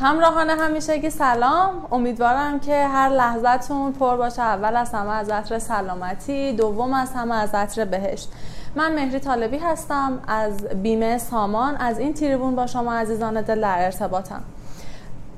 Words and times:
همراهان 0.00 0.50
همیشگی 0.50 1.10
سلام. 1.10 1.86
امیدوارم 1.92 2.60
که 2.60 2.86
هر 2.86 3.08
لحظتون 3.08 3.92
پر 3.92 4.16
باشه. 4.16 4.42
اول 4.42 4.76
از 4.76 4.92
همه 4.92 5.10
از 5.10 5.30
عطر 5.30 5.58
سلامتی 5.58 6.52
دوم 6.52 6.92
از 6.92 7.12
همه 7.12 7.34
از 7.34 7.54
عطر 7.54 7.84
بهشت. 7.84 8.32
من 8.74 8.94
مهری 8.94 9.20
طالبی 9.20 9.58
هستم 9.58 10.18
از 10.28 10.64
بیمه 10.64 11.18
سامان. 11.18 11.76
از 11.76 11.98
این 11.98 12.14
تریبون 12.14 12.56
با 12.56 12.66
شما 12.66 12.94
عزیزان 12.94 13.40
دل 13.40 13.60
در 13.60 13.84
ارتباطم. 13.84 14.42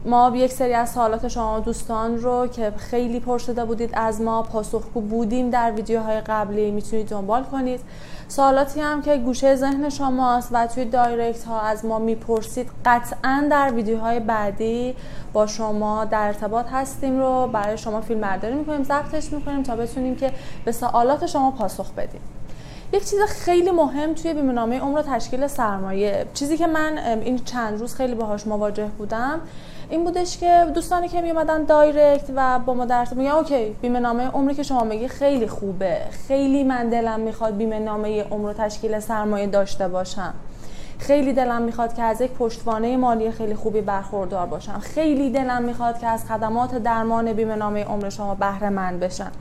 ما 0.04 0.32
یک 0.34 0.52
سری 0.52 0.74
از 0.74 0.90
سوالات 0.90 1.28
شما 1.28 1.60
دوستان 1.60 2.18
رو 2.18 2.46
که 2.46 2.72
خیلی 2.76 3.20
پرسیده 3.20 3.64
بودید 3.64 3.90
از 3.92 4.20
ما 4.20 4.42
پاسخگو 4.42 5.00
بودیم 5.00 5.50
در 5.50 5.72
ویدیوهای 5.72 6.20
قبلی 6.20 6.70
می‌تونید 6.70 7.08
دنبال 7.08 7.44
کنید. 7.44 7.80
سوالاتی 8.28 8.80
هم 8.80 9.02
که 9.02 9.16
گوشه 9.16 9.54
ذهن 9.54 9.88
شماست 9.88 10.48
و 10.52 10.66
توی 10.66 10.84
دایرکت 10.84 11.44
ها 11.44 11.60
از 11.60 11.84
ما 11.84 11.98
می‌پرسید 11.98 12.70
قطعا 12.84 13.46
در 13.50 13.72
ویدیوهای 13.74 14.20
بعدی 14.20 14.94
با 15.32 15.46
شما 15.46 16.04
در 16.04 16.26
ارتباط 16.26 16.66
هستیم 16.72 17.20
رو. 17.20 17.48
برای 17.52 17.78
شما 17.78 18.00
فیلم 18.00 18.20
برداری 18.20 18.54
می‌کنیم 18.54 18.82
ضبطش 18.82 19.32
می‌کنیم 19.32 19.62
تا 19.62 19.76
بتونیم 19.76 20.16
که 20.16 20.32
به 20.64 20.72
سوالات 20.72 21.26
شما 21.26 21.50
پاسخ 21.50 21.90
بدیم. 21.92 22.20
یک 22.98 23.10
چیز 23.10 23.20
خیلی 23.20 23.70
مهم 23.70 24.14
توی 24.14 24.34
بیمه‌نامه 24.34 24.80
عمر 24.80 25.02
تشکیل 25.02 25.46
سرمایه. 25.46 26.26
چیزی 26.34 26.56
که 26.56 26.66
من 26.66 26.98
این 26.98 27.38
چند 27.38 27.80
روز 27.80 27.94
خیلی 27.94 28.14
باهاش 28.14 28.46
مواجه 28.46 28.86
بودم 28.98 29.40
این 29.90 30.04
بودش 30.04 30.38
که 30.38 30.66
دوستانی 30.74 31.08
که 31.08 31.20
می 31.20 31.30
اومدن 31.30 31.64
دایرکت 31.64 32.30
و 32.36 32.58
با 32.58 32.74
ما 32.74 32.84
در 32.84 33.08
میگن 33.16 33.30
اوکی 33.30 33.76
بیمه 33.82 34.00
نامه 34.00 34.26
عمری 34.26 34.54
که 34.54 34.62
شما 34.62 34.84
میگی 34.84 35.08
خیلی 35.08 35.46
خوبه. 35.46 35.98
خیلی 36.28 36.64
من 36.64 36.88
دلم 36.88 37.20
می‌خواد 37.20 37.56
بیمه 37.56 37.78
نامه 37.78 38.22
عمر 38.22 38.48
و 38.48 38.52
تشکیل 38.52 39.00
سرمایه 39.00 39.46
داشته 39.46 39.88
باشم. 39.88 40.34
خیلی 40.98 41.32
دلم 41.32 41.62
می‌خواد 41.62 41.94
که 41.94 42.02
از 42.02 42.20
یک 42.20 42.30
پشتوانه 42.30 42.96
مالی 42.96 43.30
خیلی 43.30 43.54
خوبی 43.54 43.80
برخوردار 43.80 44.46
باشم. 44.46 44.78
خیلی 44.78 45.30
دلم 45.30 45.62
می‌خواد 45.62 45.98
که 45.98 46.06
از 46.06 46.24
خدمات 46.24 46.74
درمان 46.74 47.32
بیمه 47.32 47.54
نامه 47.54 47.84
عمر 47.84 48.10
شما 48.10 48.34
بهره 48.34 48.68
مند 48.68 49.00
بشم. 49.00 49.32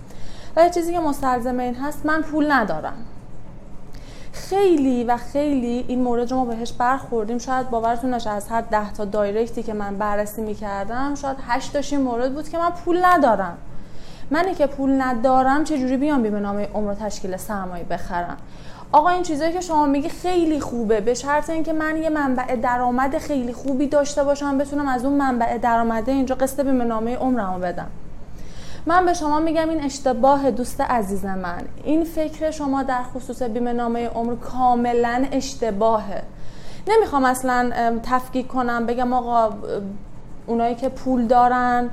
و 0.55 0.69
چیزی 0.69 0.93
که 0.93 0.99
مستلزم 0.99 1.59
این 1.59 1.75
هست 1.75 2.05
من 2.05 2.21
پول 2.21 2.51
ندارم. 2.51 2.97
خیلی 4.37 5.03
و 5.03 5.17
خیلی 5.17 5.85
این 5.87 6.03
مورد 6.03 6.33
ما 6.33 6.45
بهش 6.45 6.71
برخوردیم. 6.71 7.37
شاید 7.37 7.69
باورتون 7.69 8.13
نشه 8.13 8.29
از 8.29 8.47
هر 8.47 8.61
ده 8.61 8.93
تا 8.93 9.05
دایرکتی 9.05 9.63
که 9.63 9.73
من 9.73 9.97
بررسی 9.97 10.41
می‌کردم 10.41 11.15
شاید 11.15 11.37
هشت 11.47 11.73
تاش 11.73 11.93
این 11.93 12.01
مورد 12.01 12.33
بود 12.33 12.49
که 12.49 12.57
من 12.57 12.69
پول 12.69 13.05
ندارم. 13.05 13.57
منی 14.31 14.55
که 14.55 14.67
پول 14.67 15.01
ندارم 15.01 15.63
چجوری 15.63 15.97
بیام 15.97 16.23
بیمه 16.23 16.39
نامه 16.39 16.69
عمر 16.73 16.93
تشکیل 16.93 17.37
سرمایه 17.37 17.83
بخرم؟ 17.83 18.37
آقا 18.91 19.09
این 19.09 19.23
چیزایی 19.23 19.53
که 19.53 19.61
شما 19.61 19.85
میگی 19.85 20.09
خیلی 20.09 20.59
خوبه. 20.59 21.01
به 21.01 21.13
شرط 21.13 21.49
اینکه 21.49 21.73
من 21.73 21.97
یه 21.97 22.09
منبع 22.09 22.55
درآمد 22.55 23.17
خیلی 23.17 23.53
خوبی 23.53 23.87
داشته 23.87 24.23
باشم 24.23 24.57
بتونم 24.57 24.87
از 24.87 25.05
اون 25.05 25.13
منبع 25.13 25.57
درآمده 25.57 26.11
اینجا 26.11 26.35
قسط 26.35 26.59
بیمه 26.59 26.83
نامه 26.83 27.15
عمرمو 27.15 27.59
بدم. 27.59 27.87
من 28.87 29.05
به 29.05 29.13
شما 29.13 29.39
میگم 29.39 29.69
این 29.69 29.83
اشتباه 29.83 30.51
دوست 30.51 30.81
عزیز 30.81 31.25
من. 31.25 31.63
این 31.83 32.03
فکر 32.03 32.51
شما 32.51 32.83
در 32.83 33.03
خصوص 33.03 33.41
بیمه 33.43 33.73
نامه 33.73 34.07
عمر 34.07 34.35
کاملا 34.35 35.25
اشتباهه. 35.31 36.23
نمی‌خوام 36.87 37.25
اصلا 37.25 37.71
تفکیک 38.03 38.47
کنم 38.47 38.85
بگم 38.85 39.13
آقا 39.13 39.55
اونایی 40.47 40.75
که 40.75 40.89
پول 40.89 41.27
دارن 41.27 41.89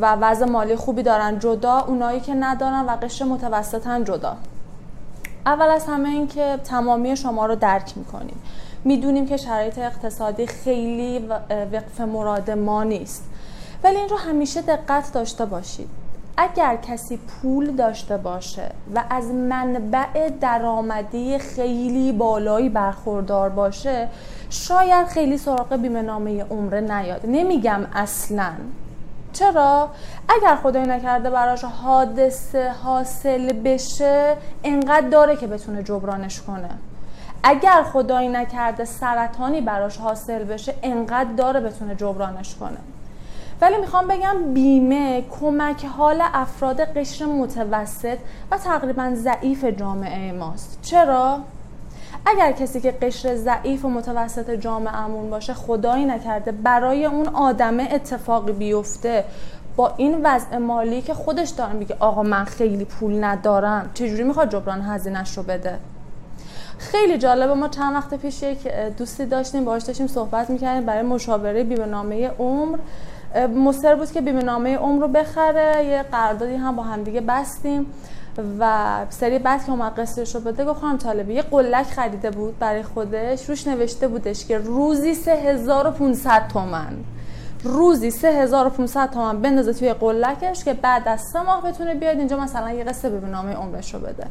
و 0.00 0.16
وضع 0.20 0.44
مالی 0.44 0.76
خوبی 0.76 1.02
دارن 1.02 1.38
جدا 1.38 1.78
اونایی 1.78 2.20
که 2.20 2.34
ندارن 2.34 2.84
و 2.86 2.90
قشر 2.90 3.24
متوسطن 3.24 4.04
جدا. 4.04 4.36
اول 5.46 5.66
از 5.66 5.86
همه 5.86 6.08
این 6.08 6.26
که 6.26 6.58
تمامی 6.64 7.16
شما 7.16 7.46
رو 7.46 7.54
درک 7.54 7.92
می‌کنیم. 7.96 8.42
می‌دونیم 8.84 9.26
که 9.26 9.36
شرایط 9.36 9.78
اقتصادی 9.78 10.46
خیلی 10.46 11.18
وقف 11.72 12.00
مراد 12.00 12.50
ما 12.50 12.84
نیست. 12.84 13.24
ولی 13.84 13.96
این 13.96 14.08
رو 14.08 14.16
همیشه 14.16 14.62
دقت 14.62 15.12
داشته 15.12 15.44
باشید. 15.44 15.88
اگر 16.40 16.76
کسی 16.76 17.16
پول 17.16 17.70
داشته 17.76 18.16
باشه 18.16 18.70
و 18.94 19.04
از 19.10 19.24
منبع 19.24 20.28
درآمدی 20.40 21.38
خیلی 21.38 22.12
بالایی 22.12 22.68
برخوردار 22.68 23.48
باشه 23.48 24.08
شاید 24.50 25.06
خیلی 25.06 25.38
سراغ 25.38 25.76
بیمه 25.76 26.02
نامه 26.02 26.44
عمره 26.44 26.80
نیاد. 26.80 27.20
نمیگم 27.26 27.80
اصلا. 27.94 28.52
چرا؟ 29.32 29.88
اگر 30.28 30.56
خدای 30.56 30.86
نکرده 30.86 31.30
براش 31.30 31.64
حادثه 31.64 32.70
حاصل 32.70 33.52
بشه 33.52 34.36
انقدر 34.64 35.08
داره 35.08 35.36
که 35.36 35.46
بتونه 35.46 35.82
جبرانش 35.82 36.42
کنه. 36.42 36.70
اگر 37.42 37.82
خدایی 37.82 38.28
نکرده 38.28 38.84
سرطانی 38.84 39.60
براش 39.60 39.96
حاصل 39.96 40.44
بشه 40.44 40.74
انقدر 40.82 41.32
داره 41.32 41.60
بتونه 41.60 41.94
جبرانش 41.94 42.54
کنه. 42.54 42.78
ولی 43.60 43.76
می‌خوام 43.76 44.06
بگم 44.08 44.54
بیمه 44.54 45.24
کمک 45.40 45.84
حال 45.84 46.22
افراد 46.34 46.80
قشر 46.80 47.24
متوسط 47.24 48.18
و 48.50 48.58
تقریبا 48.58 49.12
ضعیف 49.14 49.64
جامعه 49.64 50.32
ماست. 50.32 50.78
چرا؟ 50.82 51.38
اگر 52.26 52.52
کسی 52.52 52.80
که 52.80 52.90
قشر 52.90 53.34
ضعیف 53.34 53.84
و 53.84 53.88
متوسط 53.88 54.50
جامعهمون 54.50 55.30
باشه 55.30 55.54
خدایی 55.54 56.04
نکرده 56.04 56.52
برای 56.52 57.04
اون 57.04 57.28
آدمه 57.28 57.88
اتفاقی 57.92 58.52
بیفته. 58.52 59.24
با 59.76 59.94
این 59.96 60.20
وضع 60.24 60.56
مالی 60.56 61.02
که 61.02 61.14
خودش 61.14 61.48
داره 61.48 61.72
میگه 61.72 61.96
آقا 62.00 62.22
من 62.22 62.44
خیلی 62.44 62.84
پول 62.84 63.24
ندارم. 63.24 63.90
چجوری 63.94 64.22
می‌خواد 64.22 64.52
جبران 64.52 64.80
هزینهش 64.80 65.36
رو 65.36 65.42
بده؟ 65.42 65.78
خیلی 66.78 67.18
جالبه 67.18 67.54
ما 67.54 67.68
چند 67.68 67.94
وقت 67.94 68.14
پیش 68.14 68.42
یک 68.42 68.68
دوستی 68.98 69.26
داشتیم 69.26 69.64
باهاش 69.64 69.82
داشتیم 69.82 70.06
صحبت 70.06 70.50
می‌کردیم 70.50 70.86
برای 70.86 71.02
مشاوره 71.02 71.64
بیمه 71.64 71.86
نامه 71.86 72.28
عمر. 72.28 72.78
مصر 73.36 73.94
بود 73.94 74.12
که 74.12 74.20
بیمه 74.20 74.42
نامه 74.42 74.76
عمر 74.76 75.02
رو 75.02 75.08
بخره 75.08 75.84
یه 75.84 76.02
قراردادی 76.02 76.54
هم 76.54 76.76
با 76.76 76.82
همدیگه 76.82 77.20
بستیم 77.20 77.86
و 78.58 78.86
سری 79.10 79.38
بعد 79.38 79.64
که 79.64 79.70
اومد 79.70 80.00
قسطش 80.00 80.34
رو 80.34 80.40
بده 80.40 80.64
گفت 80.64 80.80
خانم 80.80 80.98
طالبی 80.98 81.34
یه 81.34 81.42
قلک 81.42 81.86
خریده 81.86 82.30
بود 82.30 82.58
برای 82.58 82.82
خودش 82.82 83.48
روش 83.48 83.66
نوشته 83.66 84.08
بودش 84.08 84.46
که 84.46 84.58
روزی 84.58 85.14
3500 85.14 86.48
تومن. 86.48 86.96
روزی 87.64 88.10
3500 88.10 89.10
تومن 89.10 89.40
بندازه 89.42 89.72
توی 89.72 89.92
قلکش 89.92 90.64
که 90.64 90.74
بعد 90.74 91.08
از 91.08 91.20
سه 91.20 91.42
ماه 91.42 91.62
بتونه 91.62 91.94
بیاد 91.94 92.18
اینجا 92.18 92.36
مثلا 92.36 92.70
یه 92.70 92.84
قصه 92.84 93.10
به 93.10 93.26
نامه 93.26 93.54
عمرش 93.54 93.94
رو 93.94 94.00
بده. 94.00 94.26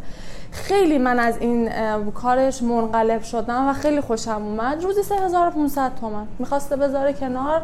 خیلی 0.51 0.97
من 0.97 1.19
از 1.19 1.37
این 1.37 1.69
کارش 2.11 2.63
منقلب 2.63 3.21
شدم 3.21 3.67
و 3.67 3.73
خیلی 3.73 4.01
خوشم 4.01 4.41
اومد. 4.43 4.83
روزی 4.83 5.03
3500 5.03 5.91
تومن 6.01 6.27
می‌خواسته 6.39 6.75
بذاره 6.75 7.13
کنار. 7.13 7.61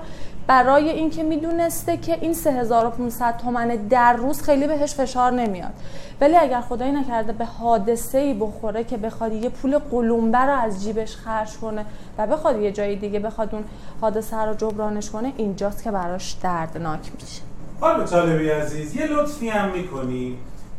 برای 0.47 0.89
اینکه 0.89 1.23
می‌دونسته 1.23 1.97
که 1.97 2.17
این 2.21 2.33
3500 2.33 3.37
تومن 3.37 3.67
در 3.67 4.13
روز 4.13 4.41
خیلی 4.41 4.67
بهش 4.67 4.93
فشار 4.93 5.31
نمیاد. 5.31 5.73
ولی 6.21 6.35
اگر 6.35 6.61
خدایی 6.61 6.91
نکرده 6.91 7.31
به 7.31 7.45
حادثه 7.45 8.17
ای 8.17 8.33
بخوره 8.33 8.83
که 8.83 8.97
بخواد 8.97 9.33
یه 9.33 9.49
پول 9.49 9.77
قلومبه 9.77 10.37
رو 10.37 10.59
از 10.59 10.83
جیبش 10.83 11.15
خرج 11.15 11.57
کنه 11.57 11.85
و 12.17 12.27
بخواد 12.27 12.61
یه 12.61 12.71
جای 12.71 12.95
دیگه 12.95 13.19
بخواد 13.19 13.55
اون 13.55 13.63
حادثه 14.01 14.37
رو 14.37 14.53
جبرانش 14.53 15.09
کنه 15.09 15.33
اینجاست 15.37 15.83
که 15.83 15.91
براش 15.91 16.37
دردناک 16.43 17.11
میشه. 17.21 17.41
خانم 17.79 18.05
طالبی 18.05 18.49
عزیز 18.49 18.95
یه 18.95 19.07
لطفی 19.07 19.49
هم 19.49 19.71
می‌کنی؟ 19.71 20.37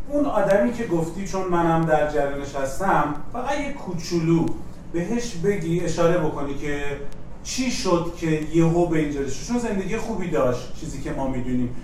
اون 0.09 0.25
آدمی 0.25 0.73
که 0.73 0.87
گفتی 0.87 1.29
چون 1.29 1.49
منم 1.49 1.85
در 1.85 2.11
جریانش 2.11 2.55
هستم 2.55 3.15
فقط 3.33 3.61
یه 3.61 3.73
کوچولو 3.73 4.47
بهش 4.93 5.35
بگی 5.35 5.81
اشاره 5.81 6.19
بکنی 6.19 6.55
که 6.55 6.83
چی 7.45 7.71
شد 7.71 8.13
که 8.17 8.47
یهو 8.55 8.87
به 8.87 8.99
اینجا 8.99 9.21
چون 9.49 9.59
زندگی 9.59 9.97
خوبی 9.97 10.31
داشت 10.31 10.81
چیزی 10.81 11.03
که 11.03 11.13
ما 11.13 11.29
می‌دونیم. 11.29 11.77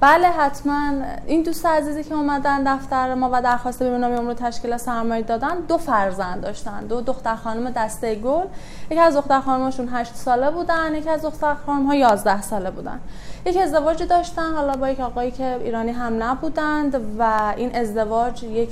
بله 0.00 0.28
حتما. 0.28 0.92
این 1.26 1.42
دوست 1.42 1.66
عزیزی 1.66 2.04
که 2.04 2.14
اومدن 2.14 2.76
دفتر 2.76 3.14
ما 3.14 3.30
و 3.32 3.42
درخواست 3.42 3.82
بیمه 3.82 3.98
نامه 3.98 4.16
عمر 4.16 4.34
تشکیل 4.34 4.76
سرمایه 4.76 5.22
دادن 5.22 5.60
دو 5.68 5.78
فرزند 5.78 6.40
داشتن. 6.40 6.86
دو 6.86 7.00
دختر 7.00 7.36
خانم 7.36 7.70
دسته 7.70 8.14
گل. 8.14 8.44
یکی 8.90 9.00
از 9.00 9.16
دختر 9.16 9.40
خانمشون 9.40 9.88
8 9.92 10.14
ساله 10.14 10.50
بودن 10.50 10.94
یکی 10.94 11.10
از 11.10 11.22
دختر 11.22 11.54
خانم 11.66 11.86
ها 11.86 11.94
11 11.94 12.42
ساله 12.42 12.70
بودن. 12.70 13.00
یک 13.46 13.56
ازدواجی 13.56 14.06
داشتن 14.06 14.54
حالا 14.54 14.76
با 14.76 14.88
یک 14.88 15.00
آقایی 15.00 15.30
که 15.30 15.56
ایرانی 15.64 15.92
هم 15.92 16.22
نبودند 16.22 17.00
و 17.18 17.52
این 17.56 17.76
ازدواج 17.76 18.42
یک 18.42 18.70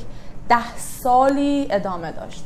ده 0.49 0.77
سالی 0.77 1.69
ادامه 1.71 2.13
داشت. 2.13 2.45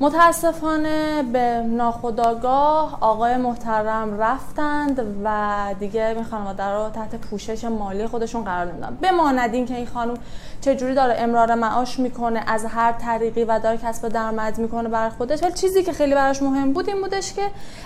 متاسفانه 0.00 1.22
به 1.22 1.62
ناخداگاه 1.66 2.98
آقای 3.00 3.36
محترم 3.36 4.20
رفتند 4.20 5.16
و 5.24 5.56
دیگه 5.80 6.06
این 6.06 6.24
خانواده 6.24 6.64
رو 6.64 6.90
تحت 6.90 7.14
پوشش 7.14 7.64
مالی 7.64 8.06
خودشون 8.06 8.44
قرار 8.44 8.72
نمیدن. 8.72 8.98
بماند 9.02 9.54
این 9.54 9.66
که 9.66 9.74
این 9.76 9.86
خانم 9.86 10.14
چجوری 10.60 10.94
داره 10.94 11.14
امرار 11.18 11.54
معاش 11.54 11.98
می‌کنه 11.98 12.44
از 12.46 12.64
هر 12.64 12.92
طریقی 12.92 13.44
و 13.44 13.58
داره 13.58 13.76
کسب 13.76 14.08
درآمد 14.08 14.58
می‌کنه 14.58 14.88
برای 14.88 15.10
خودش. 15.10 15.42
ولی 15.42 15.52
چیزی 15.52 15.82
که 15.82 15.92
خیلی 15.92 16.14
براش 16.14 16.42
مهم 16.42 16.72
بود 16.72 16.88
این 16.88 17.00
بودش 17.00 17.32
که 17.32 17.42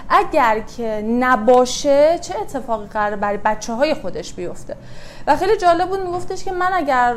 اگر 0.09 0.61
که 0.61 1.05
نباشه 1.21 2.19
چه 2.19 2.35
اتفاقی 2.41 2.87
قرار 2.87 3.17
برای 3.17 3.39
بچه 3.45 3.73
های 3.73 3.95
خودش 3.95 4.33
بیفته. 4.33 4.77
و 5.27 5.37
خیلی 5.37 5.57
جالب 5.57 5.89
بود 5.89 6.01
میگفتش 6.01 6.45
که 6.45 6.53
من 6.53 6.71
اگر 6.73 7.17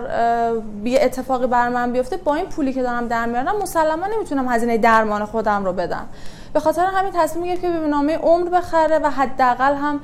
یه 0.84 1.00
اتفاقی 1.02 1.48
بر 1.48 1.70
من 1.70 1.92
بیفته 1.92 2.18
با 2.18 2.36
این 2.36 2.46
پولی 2.46 2.74
که 2.74 2.82
دارم 2.84 3.08
در 3.08 3.26
میارم 3.26 3.58
مسلما 3.62 4.08
نمی‌تونم 4.08 4.48
هزینه 4.48 4.78
درمان 4.82 5.26
خودم 5.26 5.66
رو 5.66 5.74
بدم. 5.74 6.06
به 6.54 6.60
خاطر 6.60 6.86
همین 6.86 7.12
تصمیم 7.16 7.46
گرفت 7.46 7.62
که 7.62 7.70
بیمه 7.70 8.18
عمر 8.18 8.50
بخره 8.50 9.00
و 9.00 9.10
حداقل 9.10 9.76
هم 9.76 10.00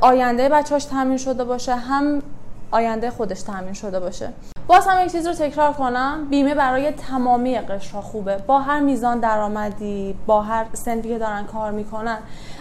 آینده 0.00 0.48
بچه‌اش 0.48 0.84
تامین 0.84 1.16
شده 1.16 1.44
باشه 1.44 1.74
هم 1.74 2.22
آینده 2.70 3.10
خودش 3.10 3.42
تامین 3.42 3.72
شده 3.72 4.00
باشه. 4.00 4.28
باز 4.66 4.86
هم 4.86 5.04
یک 5.04 5.12
چیز 5.12 5.26
رو 5.26 5.32
تکرار 5.32 5.72
کنم. 5.72 6.26
بیمه 6.30 6.54
برای 6.54 6.90
تمامی 6.90 7.58
قشرها 7.58 8.00
خوبه. 8.00 8.36
با 8.36 8.58
هر 8.58 8.80
میزان 8.80 9.20
درآمدی 9.20 10.14
با 10.26 10.42
هر 10.42 10.66
سنفی 10.72 11.08
که 11.08 11.18
دارن 11.18 11.44
کار 11.44 11.70
می‌کنن. 11.70 12.18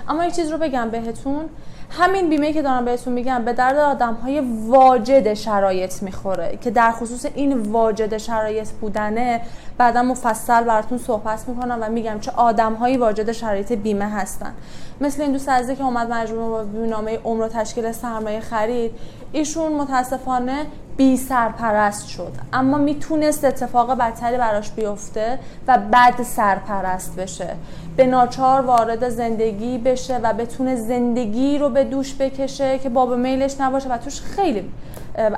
اما 0.09 0.25
یک 0.25 0.35
چیز 0.35 0.51
رو 0.51 0.57
بگم 0.57 0.89
بهتون. 0.89 1.49
همین 1.89 2.29
بیمه 2.29 2.53
که 2.53 2.61
دارم 2.61 2.85
بهتون 2.85 3.13
میگم 3.13 3.45
به 3.45 3.53
درد 3.53 3.77
آدم 3.77 4.13
های 4.13 4.39
واجد 4.67 5.33
شرایط 5.33 6.03
می‌خوره 6.03 6.57
که 6.61 6.71
در 6.71 6.91
خصوص 6.91 7.25
این 7.35 7.53
واجد 7.53 8.17
شرایط 8.17 8.69
بودنه 8.69 9.41
بعدا 9.77 10.03
مفصل 10.03 10.63
براتون 10.63 10.97
صحبت 10.97 11.47
می‌کنم 11.47 11.77
و 11.81 11.89
میگم 11.89 12.19
چه 12.19 12.31
آدم 12.31 12.73
هایی 12.73 12.97
واجد 12.97 13.31
شرایط 13.31 13.71
بیمه 13.71 14.09
هستن. 14.09 14.53
مثل 15.01 15.21
این 15.21 15.31
دوست 15.31 15.49
عزیزی 15.49 15.75
که 15.75 15.83
اومد 15.83 16.13
مجموعه 16.13 16.49
با 16.49 16.63
بیمه 16.63 17.19
عمر 17.23 17.43
و 17.43 17.47
تشکیل 17.47 17.91
سرمایه 17.91 18.39
خرید 18.39 18.91
ایشون 19.31 19.71
متاسفانه 19.71 20.65
بی 20.97 21.17
سرپرست 21.17 22.07
شد. 22.07 22.31
اما 22.53 22.77
می‌تونست 22.77 23.45
اتفاق 23.45 23.97
بدتری 23.97 24.37
براش 24.37 24.71
بیفته 24.71 25.39
و 25.67 25.77
بد 25.77 26.23
سرپرست 26.23 27.15
بشه. 27.15 27.55
به 27.97 28.05
ناچار 28.05 28.61
وارد 28.61 29.09
زندگی 29.09 29.77
بشه 29.77 30.17
و 30.17 30.33
بتونه 30.33 30.75
زندگی 30.75 31.57
رو 31.57 31.69
به 31.69 31.83
دوش 31.83 32.15
بکشه 32.15 32.79
که 32.79 32.89
باب 32.89 33.13
میلش 33.13 33.61
نباشه 33.61 33.89
و 33.89 33.97
توش 33.97 34.21
خیلی 34.21 34.71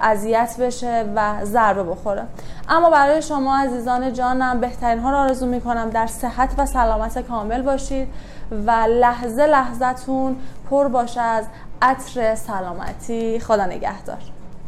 اذیت 0.02 0.56
بشه 0.60 1.06
و 1.16 1.46
ضربه 1.46 1.84
بخوره. 1.84 2.24
اما 2.70 2.90
برای 2.90 3.22
شما 3.22 3.58
عزیزان 3.58 4.14
جانم 4.14 4.60
بهترین 4.60 5.00
ها 5.00 5.12
رو 5.12 5.18
آرزو 5.18 5.46
می‌کنم 5.46 5.90
در 5.90 6.08
صحت 6.08 6.50
و 6.58 6.66
سلامت 6.66 7.28
کامل 7.28 7.62
باشید 7.62 8.08
و 8.52 8.72
لحظه 8.72 9.46
لحظتون 9.46 10.36
پر 10.70 10.88
باشه 10.88 11.22
از 11.22 11.46
عطر 11.82 12.36
سلامتی. 12.36 13.40
خدا 13.40 13.66
نگهدار. 13.66 14.37